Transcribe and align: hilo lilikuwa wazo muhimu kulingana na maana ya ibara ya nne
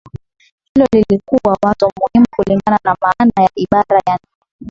hilo 0.73 0.87
lilikuwa 0.93 1.57
wazo 1.63 1.91
muhimu 1.99 2.25
kulingana 2.35 2.79
na 2.85 2.97
maana 3.01 3.31
ya 3.37 3.49
ibara 3.55 3.99
ya 4.07 4.13
nne 4.13 4.29